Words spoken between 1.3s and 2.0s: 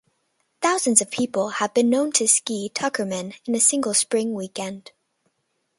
have been